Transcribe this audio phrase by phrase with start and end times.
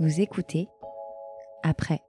[0.00, 0.66] Vous écoutez
[1.62, 2.00] après.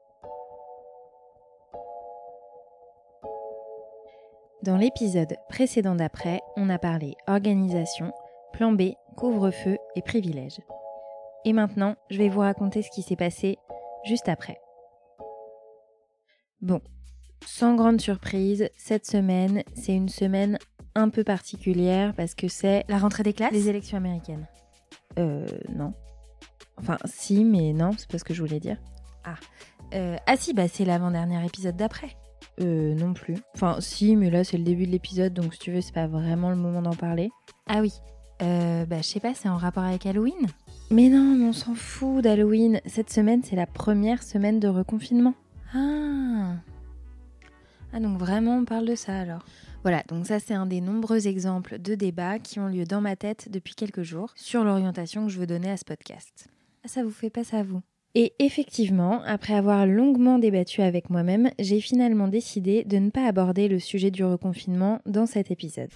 [4.64, 8.14] Dans l'épisode précédent d'après, on a parlé organisation,
[8.54, 10.62] plan B, couvre-feu et privilèges.
[11.44, 13.58] Et maintenant, je vais vous raconter ce qui s'est passé
[14.06, 14.58] juste après.
[16.62, 16.80] Bon,
[17.46, 20.60] sans grande surprise, cette semaine, c'est une semaine
[20.96, 23.52] un peu particulière parce que c'est La rentrée des classes?
[23.52, 24.48] les élections américaines.
[25.20, 25.94] Euh, non.
[26.82, 28.78] Enfin, si, mais non, c'est pas ce que je voulais dire.
[29.94, 32.18] Euh, Ah si, bah c'est l'avant-dernier épisode d'après.
[32.60, 33.36] Euh, non plus.
[33.56, 36.08] Enfin, si, mais là, c'est le début de l'épisode, donc si tu veux, c'est pas
[36.08, 37.30] vraiment le moment d'en parler.
[37.68, 37.94] Ah oui.
[38.42, 40.48] Euh, bah je sais pas, c'est en rapport avec Halloween?
[40.90, 42.82] Mais non, mais on s'en fout d'Halloween.
[42.88, 45.36] Cette semaine, c'est la première semaine de reconfinement.
[45.76, 46.56] Ah
[47.94, 49.46] Ah donc vraiment on parle de ça alors
[49.84, 53.16] Voilà, donc ça, c'est un des nombreux exemples de débats qui ont lieu dans ma
[53.16, 56.50] tête depuis quelques jours sur l'orientation que je veux donner à ce podcast.
[56.84, 57.82] Ah ça vous fait pas ça vous
[58.16, 63.68] Et effectivement, après avoir longuement débattu avec moi-même, j'ai finalement décidé de ne pas aborder
[63.68, 65.92] le sujet du reconfinement dans cet épisode.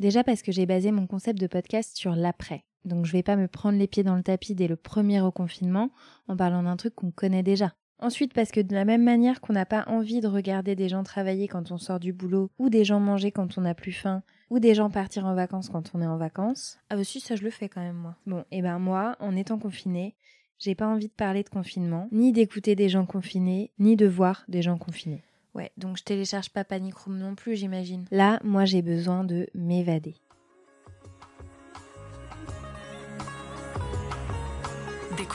[0.00, 2.64] Déjà parce que j'ai basé mon concept de podcast sur l'après.
[2.86, 5.90] Donc je vais pas me prendre les pieds dans le tapis dès le premier reconfinement
[6.28, 7.74] en parlant d'un truc qu'on connaît déjà.
[7.98, 11.02] Ensuite parce que de la même manière qu'on n'a pas envie de regarder des gens
[11.02, 14.22] travailler quand on sort du boulot, ou des gens manger quand on n'a plus faim,
[14.50, 16.78] ou des gens partir en vacances quand on est en vacances.
[16.90, 18.16] Ah bah si ça je le fais quand même moi.
[18.26, 20.14] Bon, et ben moi, en étant confinée,
[20.58, 24.44] j'ai pas envie de parler de confinement, ni d'écouter des gens confinés, ni de voir
[24.48, 25.22] des gens confinés.
[25.54, 28.04] Ouais, donc je télécharge pas Panic Room non plus j'imagine.
[28.10, 30.14] Là, moi j'ai besoin de m'évader.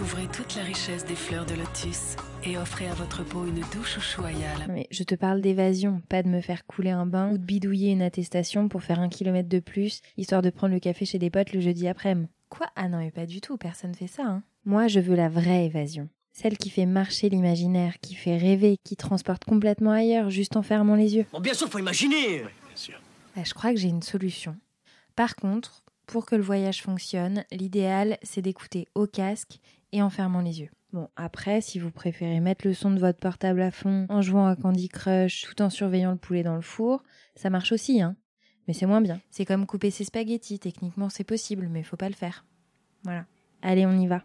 [0.02, 3.98] Découvrez toute la richesse des fleurs de lotus et offrez à votre peau une douche
[3.98, 4.48] Ushuaïa.
[4.68, 7.92] Mais je te parle d'évasion, pas de me faire couler un bain ou de bidouiller
[7.92, 11.30] une attestation pour faire un kilomètre de plus, histoire de prendre le café chez des
[11.30, 12.32] potes le jeudi après-midi.
[12.50, 12.66] Quoi?
[12.76, 14.44] Ah non mais pas du tout, personne fait ça hein.
[14.66, 16.10] Moi, je veux la vraie évasion.
[16.32, 20.96] Celle qui fait marcher l'imaginaire, qui fait rêver, qui transporte complètement ailleurs, juste en fermant
[20.96, 21.28] les yeux.
[21.32, 22.42] Bon, bien sûr, faut imaginer.
[23.36, 24.58] Bah, je crois que j'ai une solution.
[25.16, 29.60] Par contre, pour que le voyage fonctionne, l'idéal, c'est d'écouter au casque
[29.92, 30.70] et en fermant les yeux.
[30.94, 34.48] Bon, après, si vous préférez mettre le son de votre portable à fond en jouant
[34.48, 37.04] à Candy Crush tout en surveillant le poulet dans le four,
[37.36, 38.16] ça marche aussi, hein.
[38.68, 39.20] Mais c'est moins bien.
[39.32, 42.46] C'est comme couper ses spaghettis, techniquement c'est possible, mais faut pas le faire.
[43.04, 43.26] Voilà.
[43.62, 44.24] Allez, on y va.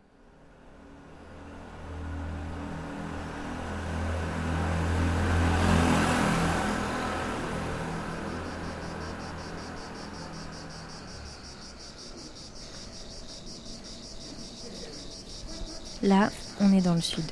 [16.02, 16.30] Là,
[16.60, 17.24] on est dans le sud.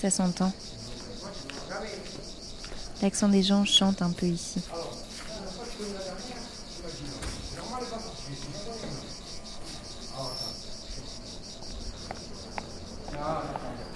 [0.00, 0.52] Ça s'entend.
[3.02, 4.62] L'accent des gens chante un peu ici.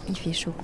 [0.09, 0.55] Il fait chaud.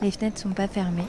[0.00, 1.06] Les fenêtres sont pas fermées.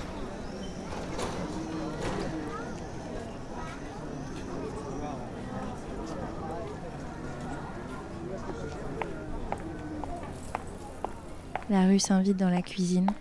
[11.70, 13.12] La rue s'invite dans la cuisine.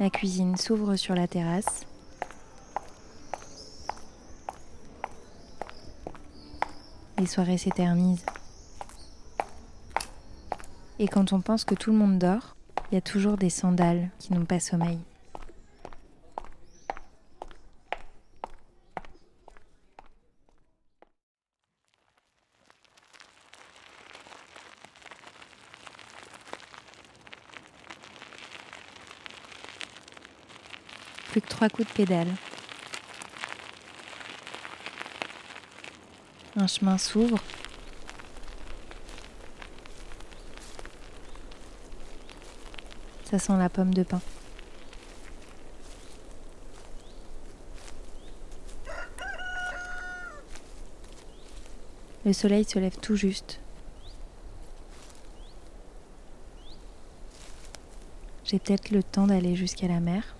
[0.00, 1.86] La cuisine s'ouvre sur la terrasse.
[7.16, 8.26] Les soirées s'éternisent.
[11.00, 12.54] Et quand on pense que tout le monde dort,
[12.90, 14.98] il y a toujours des sandales qui n'ont pas sommeil.
[31.32, 32.28] Plus que trois coups de pédale.
[36.56, 37.38] Un chemin s'ouvre.
[43.34, 44.20] Ça sent la pomme de pin.
[52.24, 53.58] Le soleil se lève tout juste.
[58.44, 60.33] J'ai peut-être le temps d'aller jusqu'à la mer.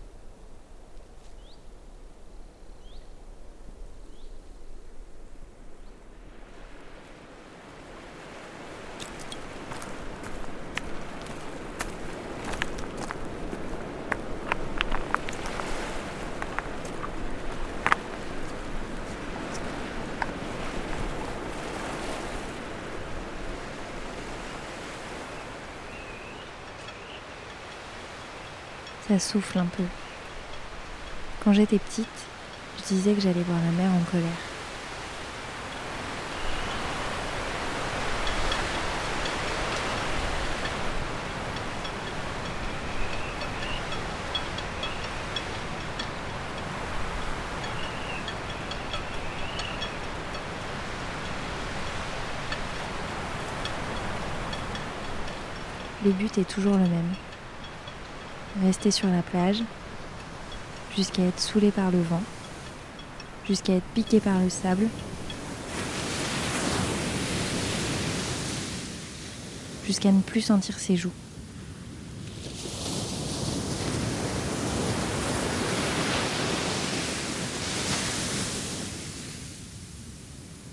[29.07, 29.83] Ça souffle un peu.
[31.45, 32.07] Quand j'étais petite,
[32.79, 34.31] je disais que j'allais voir la mer en colère.
[56.07, 57.15] Le but est toujours le même.
[58.63, 59.63] Rester sur la plage
[60.97, 62.23] jusqu'à être saoulé par le vent,
[63.49, 64.87] jusqu'à être piqué par le sable,
[69.85, 71.11] jusqu'à ne plus sentir ses joues.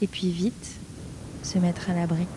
[0.04, 0.72] Et puis vite,
[1.44, 2.28] se mettre à l'abri.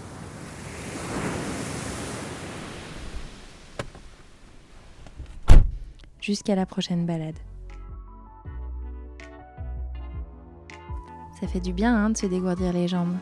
[6.24, 7.36] Jusqu'à la prochaine balade.
[11.38, 13.16] Ça fait du bien hein, de se dégourdir les jambes.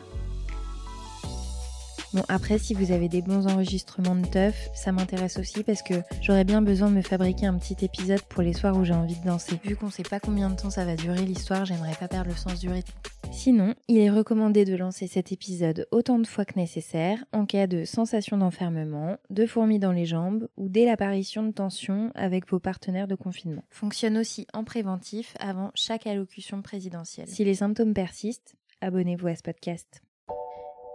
[2.13, 5.95] Bon, après, si vous avez des bons enregistrements de teuf, ça m'intéresse aussi parce que
[6.21, 9.19] j'aurais bien besoin de me fabriquer un petit épisode pour les soirs où j'ai envie
[9.19, 9.59] de danser.
[9.65, 12.37] Vu qu'on sait pas combien de temps ça va durer l'histoire, j'aimerais pas perdre le
[12.37, 12.93] sens du rythme.
[13.33, 17.67] Sinon, il est recommandé de lancer cet épisode autant de fois que nécessaire en cas
[17.67, 22.59] de sensation d'enfermement, de fourmis dans les jambes ou dès l'apparition de tensions avec vos
[22.59, 23.63] partenaires de confinement.
[23.69, 27.27] Fonctionne aussi en préventif avant chaque allocution présidentielle.
[27.27, 30.03] Si les symptômes persistent, abonnez-vous à ce podcast.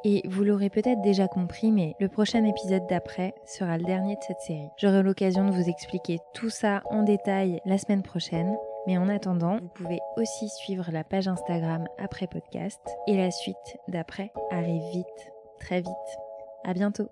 [0.05, 4.23] Et vous l'aurez peut-être déjà compris, mais le prochain épisode d'après sera le dernier de
[4.27, 4.69] cette série.
[4.79, 8.57] J'aurai l'occasion de vous expliquer tout ça en détail la semaine prochaine.
[8.89, 13.77] Mais en attendant, vous pouvez aussi suivre la page Instagram après podcast et la suite
[13.87, 16.19] d'après arrive vite, très vite.
[16.65, 17.11] À bientôt.